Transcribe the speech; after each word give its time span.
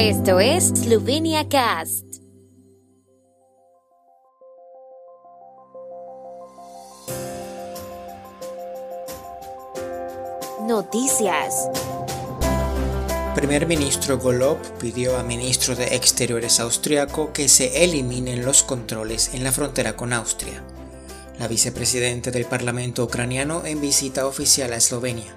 Esto 0.00 0.38
es 0.38 0.68
Slovenia 0.68 1.48
Cast. 1.48 2.04
Noticias. 10.68 11.68
Primer 13.34 13.66
ministro 13.66 14.18
Golob 14.18 14.58
pidió 14.78 15.18
a 15.18 15.24
ministro 15.24 15.74
de 15.74 15.96
Exteriores 15.96 16.60
austriaco 16.60 17.32
que 17.32 17.48
se 17.48 17.82
eliminen 17.82 18.44
los 18.44 18.62
controles 18.62 19.34
en 19.34 19.42
la 19.42 19.50
frontera 19.50 19.96
con 19.96 20.12
Austria. 20.12 20.62
La 21.40 21.48
vicepresidenta 21.48 22.30
del 22.30 22.44
Parlamento 22.44 23.02
ucraniano 23.02 23.64
en 23.64 23.80
visita 23.80 24.28
oficial 24.28 24.72
a 24.72 24.76
Eslovenia 24.76 25.34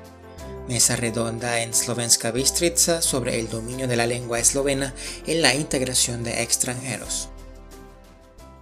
mesa 0.72 0.96
redonda 0.96 1.64
en 1.64 1.74
Slovenska 1.74 2.32
Bistrica 2.32 3.02
sobre 3.02 3.38
el 3.42 3.50
dominio 3.50 3.90
de 3.90 3.98
la 3.98 4.08
lengua 4.08 4.40
eslovena 4.40 4.96
en 5.28 5.42
la 5.42 5.54
integración 5.54 6.24
de 6.24 6.44
extranjeros. 6.44 7.28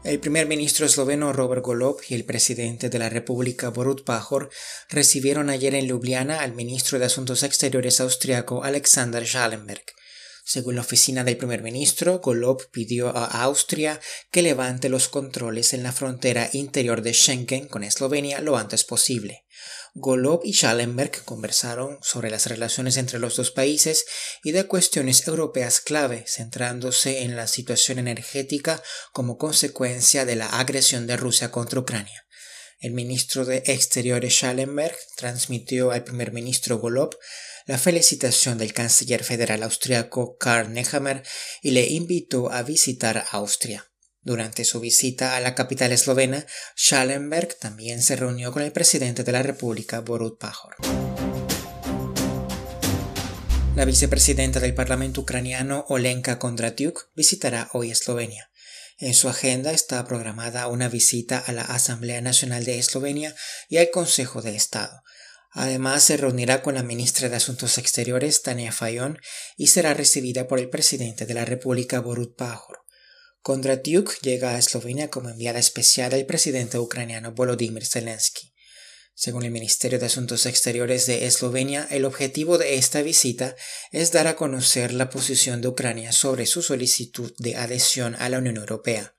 El 0.04 0.20
primer 0.20 0.48
ministro 0.48 0.88
esloveno 0.88 1.34
Robert 1.34 1.64
Golob 1.64 2.00
y 2.10 2.16
el 2.16 2.26
presidente 2.26 2.90
de 2.90 2.98
la 2.98 3.10
República 3.10 3.70
Borut 3.70 4.04
Pajor 4.06 4.50
recibieron 4.90 5.52
ayer 5.52 5.76
en 5.76 5.86
Ljubljana 5.86 6.40
al 6.40 6.54
ministro 6.54 6.98
de 6.98 7.06
Asuntos 7.06 7.44
Exteriores 7.44 8.02
austriaco 8.02 8.64
Alexander 8.64 9.24
Schallenberg. 9.24 9.84
Según 10.44 10.74
la 10.74 10.82
oficina 10.82 11.24
del 11.24 11.38
primer 11.38 11.62
ministro, 11.62 12.22
Golob 12.22 12.72
pidió 12.72 13.16
a 13.16 13.44
Austria 13.44 14.00
que 14.32 14.42
levante 14.42 14.90
los 14.90 15.10
controles 15.10 15.76
en 15.76 15.84
la 15.84 15.92
frontera 15.92 16.50
interior 16.54 17.04
de 17.04 17.14
Schengen 17.14 17.68
con 17.68 17.84
Eslovenia 17.84 18.42
lo 18.42 18.58
antes 18.58 18.84
posible. 18.84 19.46
Golob 20.00 20.42
y 20.46 20.54
Schallenberg 20.54 21.24
conversaron 21.26 22.00
sobre 22.02 22.30
las 22.30 22.48
relaciones 22.48 22.96
entre 22.96 23.20
los 23.20 23.36
dos 23.36 23.52
países 23.52 24.06
y 24.44 24.52
de 24.52 24.66
cuestiones 24.66 25.28
europeas 25.28 25.82
clave, 25.82 26.24
centrándose 26.26 27.24
en 27.24 27.36
la 27.36 27.48
situación 27.48 28.00
energética 28.00 28.82
como 29.12 29.38
consecuencia 29.38 30.26
de 30.26 30.38
la 30.38 30.48
agresión 30.48 31.06
de 31.06 31.18
Rusia 31.18 31.52
contra 31.52 31.82
Ucrania. 31.82 32.26
El 32.80 32.94
ministro 32.94 33.44
de 33.44 33.62
Exteriores 33.66 34.36
Schallenberg 34.36 34.96
transmitió 35.18 35.92
al 35.92 36.06
primer 36.06 36.32
ministro 36.32 36.78
Golob 36.78 37.18
la 37.66 37.78
felicitación 37.78 38.58
del 38.58 38.74
canciller 38.74 39.26
federal 39.26 39.64
austriaco 39.64 40.38
Karl 40.38 40.72
Nehammer 40.72 41.24
y 41.62 41.72
le 41.72 41.88
invitó 41.88 42.50
a 42.52 42.64
visitar 42.64 43.26
Austria. 43.32 43.90
Durante 44.22 44.66
su 44.66 44.80
visita 44.80 45.36
a 45.36 45.40
la 45.40 45.56
capital 45.56 45.92
eslovena, 45.94 46.46
Schallenberg 46.78 47.58
también 47.58 48.02
se 48.02 48.18
reunió 48.18 48.52
con 48.52 48.64
el 48.64 48.74
presidente 48.74 49.24
de 49.24 49.32
la 49.32 49.44
República, 49.44 50.02
Borut 50.02 50.38
Pajor. 50.38 50.76
La 53.76 53.86
vicepresidenta 53.86 54.60
del 54.60 54.74
Parlamento 54.74 55.22
ucraniano, 55.22 55.86
Olenka 55.88 56.38
Kondratyuk, 56.38 57.12
visitará 57.16 57.70
hoy 57.72 57.92
Eslovenia. 57.92 58.52
En 58.98 59.14
su 59.14 59.30
agenda 59.30 59.72
está 59.72 60.04
programada 60.06 60.68
una 60.68 60.90
visita 60.90 61.40
a 61.40 61.54
la 61.54 61.62
Asamblea 61.62 62.20
Nacional 62.20 62.66
de 62.66 62.78
Eslovenia 62.78 63.34
y 63.70 63.78
al 63.78 63.90
Consejo 63.90 64.42
de 64.42 64.54
Estado. 64.58 65.02
Además, 65.52 66.04
se 66.04 66.18
reunirá 66.18 66.62
con 66.62 66.76
la 66.76 66.84
ministra 66.84 67.30
de 67.30 67.38
Asuntos 67.38 67.78
Exteriores, 67.78 68.42
Tania 68.42 68.74
Fayon, 68.74 69.18
y 69.56 69.68
será 69.68 69.94
recibida 69.94 70.50
por 70.50 70.60
el 70.60 70.70
presidente 70.70 71.26
de 71.26 71.34
la 71.34 71.46
República, 71.46 72.02
Borut 72.02 72.36
Pajor. 72.36 72.82
Kondratyuk 73.42 74.20
llega 74.22 74.52
a 74.52 74.58
Eslovenia 74.58 75.10
como 75.10 75.30
enviada 75.30 75.60
especial 75.60 76.12
del 76.12 76.26
presidente 76.26 76.78
ucraniano 76.78 77.32
Volodymyr 77.32 77.86
Zelensky. 77.86 78.54
Según 79.16 79.44
el 79.44 79.52
Ministerio 79.52 80.00
de 80.00 80.06
Asuntos 80.06 80.46
Exteriores 80.46 81.06
de 81.06 81.26
Eslovenia, 81.26 81.88
el 81.90 82.06
objetivo 82.06 82.58
de 82.58 82.76
esta 82.76 83.02
visita 83.02 83.56
es 83.92 84.12
dar 84.12 84.28
a 84.28 84.36
conocer 84.36 84.94
la 84.94 85.10
posición 85.10 85.62
de 85.62 85.70
Ucrania 85.70 86.12
sobre 86.12 86.46
su 86.46 86.62
solicitud 86.62 87.34
de 87.38 87.56
adhesión 87.56 88.16
a 88.16 88.30
la 88.30 88.38
Unión 88.40 88.58
Europea. 88.58 89.16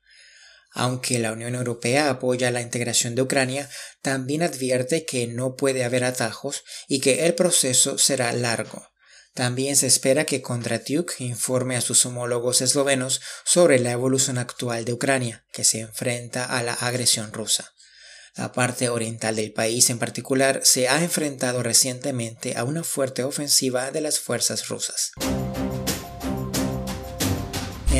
Aunque 0.73 1.19
la 1.19 1.33
Unión 1.33 1.55
Europea 1.55 2.11
apoya 2.11 2.51
la 2.51 2.63
integración 2.63 3.15
de 3.15 3.23
Ucrania, 3.23 3.69
también 4.03 4.43
advierte 4.43 5.05
que 5.05 5.27
no 5.27 5.57
puede 5.57 5.85
haber 5.85 6.05
atajos 6.05 6.63
y 6.89 7.01
que 7.01 7.27
el 7.27 7.35
proceso 7.35 7.99
será 7.99 8.33
largo. 8.33 8.90
También 9.35 9.77
se 9.77 9.87
espera 9.87 10.25
que 10.25 10.43
Kondratyuk 10.43 11.21
informe 11.21 11.77
a 11.77 11.81
sus 11.81 12.05
homólogos 12.05 12.61
eslovenos 12.61 13.21
sobre 13.45 13.79
la 13.79 13.93
evolución 13.93 14.39
actual 14.39 14.85
de 14.85 14.93
Ucrania, 14.93 15.45
que 15.53 15.65
se 15.65 15.81
enfrenta 15.81 16.45
a 16.45 16.63
la 16.63 16.75
agresión 16.75 17.33
rusa. 17.33 17.73
La 18.37 18.53
parte 18.53 18.89
oriental 18.89 19.37
del 19.37 19.53
país 19.53 19.91
en 19.91 19.99
particular 19.99 20.61
se 20.65 20.89
ha 20.89 21.03
enfrentado 21.03 21.63
recientemente 21.63 22.57
a 22.57 22.65
una 22.65 22.85
fuerte 22.85 23.25
ofensiva 23.25 23.91
de 23.91 24.01
las 24.01 24.21
fuerzas 24.21 24.69
rusas. 24.69 25.13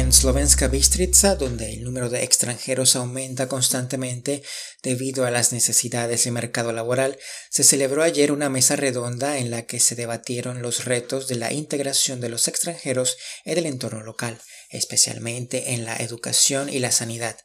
En 0.01 0.15
Slovenska 0.15 0.67
Bistrica, 0.69 1.35
donde 1.35 1.75
el 1.75 1.85
número 1.85 2.09
de 2.09 2.25
extranjeros 2.25 2.97
aumenta 2.97 3.49
constantemente 3.49 4.43
debido 4.83 5.27
a 5.27 5.31
las 5.31 5.53
necesidades 5.53 6.25
del 6.25 6.33
mercado 6.33 6.73
laboral, 6.73 7.19
se 7.51 7.65
celebró 7.65 8.03
ayer 8.03 8.33
una 8.33 8.49
mesa 8.49 8.77
redonda 8.77 9.37
en 9.37 9.51
la 9.51 9.67
que 9.67 9.79
se 9.79 9.97
debatieron 9.97 10.63
los 10.63 10.87
retos 10.87 11.29
de 11.29 11.35
la 11.35 11.53
integración 11.53 12.19
de 12.23 12.31
los 12.31 12.49
extranjeros 12.49 13.19
en 13.45 13.59
el 13.59 13.67
entorno 13.67 14.03
local, 14.03 14.41
especialmente 14.71 15.75
en 15.75 15.85
la 15.85 15.97
educación 15.99 16.71
y 16.71 16.79
la 16.79 16.93
sanidad. 16.93 17.37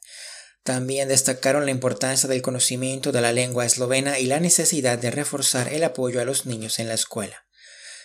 También 0.63 1.09
destacaron 1.09 1.65
la 1.65 1.71
importancia 1.71 2.29
del 2.29 2.41
conocimiento 2.41 3.11
de 3.11 3.19
la 3.19 3.33
lengua 3.33 3.65
eslovena 3.65 4.17
y 4.17 4.27
la 4.27 4.39
necesidad 4.39 4.97
de 4.97 5.11
reforzar 5.11 5.73
el 5.73 5.83
apoyo 5.83 6.21
a 6.21 6.25
los 6.25 6.45
niños 6.45 6.79
en 6.79 6.87
la 6.87 6.93
escuela. 6.93 7.45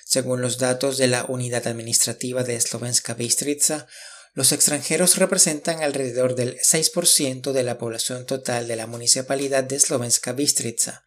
Según 0.04 0.40
los 0.40 0.58
datos 0.58 0.98
de 0.98 1.06
la 1.06 1.24
Unidad 1.28 1.68
Administrativa 1.68 2.42
de 2.42 2.60
Slovenska 2.60 3.14
Bistrica, 3.14 3.86
los 4.32 4.52
extranjeros 4.52 5.16
representan 5.16 5.82
alrededor 5.82 6.34
del 6.34 6.58
6% 6.58 7.52
de 7.52 7.62
la 7.62 7.78
población 7.78 8.26
total 8.26 8.68
de 8.68 8.76
la 8.76 8.86
municipalidad 8.86 9.64
de 9.64 9.80
Slovenska 9.80 10.32
Bistrica. 10.32 11.04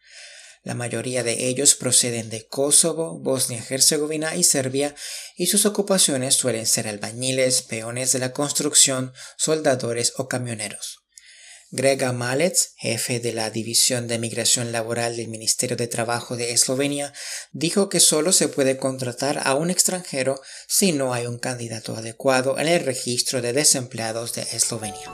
La 0.62 0.74
mayoría 0.74 1.22
de 1.22 1.46
ellos 1.46 1.74
proceden 1.74 2.30
de 2.30 2.46
Kosovo, 2.46 3.18
Bosnia-Herzegovina 3.18 4.34
y 4.34 4.44
Serbia 4.44 4.94
y 5.36 5.46
sus 5.46 5.66
ocupaciones 5.66 6.34
suelen 6.34 6.66
ser 6.66 6.88
albañiles, 6.88 7.62
peones 7.62 8.12
de 8.12 8.18
la 8.18 8.32
construcción, 8.32 9.12
soldadores 9.36 10.14
o 10.16 10.26
camioneros. 10.26 11.03
Grega 11.76 12.12
Malec, 12.12 12.56
jefe 12.76 13.18
de 13.18 13.32
la 13.32 13.50
División 13.50 14.06
de 14.06 14.20
Migración 14.20 14.70
Laboral 14.70 15.16
del 15.16 15.26
Ministerio 15.26 15.76
de 15.76 15.88
Trabajo 15.88 16.36
de 16.36 16.52
Eslovenia, 16.52 17.12
dijo 17.50 17.88
que 17.88 17.98
solo 17.98 18.30
se 18.30 18.46
puede 18.46 18.76
contratar 18.76 19.40
a 19.42 19.56
un 19.56 19.70
extranjero 19.70 20.40
si 20.68 20.92
no 20.92 21.12
hay 21.12 21.26
un 21.26 21.40
candidato 21.40 21.96
adecuado 21.96 22.60
en 22.60 22.68
el 22.68 22.84
registro 22.84 23.42
de 23.42 23.52
desempleados 23.52 24.34
de 24.34 24.42
Eslovenia. 24.42 25.12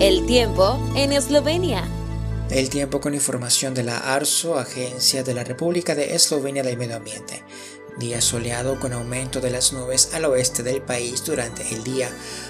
El 0.00 0.26
tiempo 0.26 0.92
en 0.96 1.12
Eslovenia. 1.12 1.88
El 2.50 2.68
tiempo 2.68 3.00
con 3.00 3.14
información 3.14 3.74
de 3.74 3.84
la 3.84 3.96
ARSO, 3.98 4.58
Agencia 4.58 5.22
de 5.22 5.34
la 5.34 5.44
República 5.44 5.94
de 5.94 6.16
Eslovenia 6.16 6.64
del 6.64 6.76
Medio 6.76 6.96
Ambiente. 6.96 7.44
Día 8.00 8.22
soleado 8.22 8.80
con 8.80 8.94
aumento 8.94 9.42
de 9.42 9.50
las 9.50 9.74
nubes 9.74 10.14
al 10.14 10.24
oeste 10.24 10.62
del 10.62 10.80
país 10.80 11.22
durante 11.24 11.74
el 11.74 11.84
día. 11.84 12.08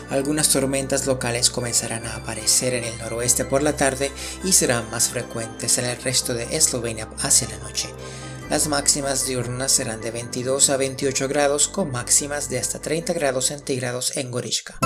Algunas 0.08 0.48
tormentas 0.48 1.06
locales 1.08 1.50
comenzarán 1.50 2.06
a 2.06 2.14
aparecer 2.14 2.72
en 2.72 2.84
el 2.84 2.96
noroeste 2.98 3.44
por 3.44 3.62
la 3.62 3.76
tarde 3.76 4.12
y 4.44 4.52
serán 4.52 4.88
más 4.90 5.08
frecuentes 5.08 5.76
en 5.78 5.86
el 5.86 6.00
resto 6.00 6.34
de 6.34 6.56
Eslovenia 6.56 7.08
hacia 7.18 7.48
la 7.48 7.58
noche. 7.58 7.88
Las 8.48 8.68
máximas 8.68 9.26
diurnas 9.26 9.72
serán 9.72 10.00
de 10.00 10.12
22 10.12 10.70
a 10.70 10.76
28 10.76 11.28
grados 11.28 11.68
con 11.68 11.90
máximas 11.90 12.48
de 12.48 12.58
hasta 12.58 12.80
30 12.80 13.12
grados 13.12 13.46
centígrados 13.46 14.16
en 14.16 14.30
Gorishka. 14.30 14.78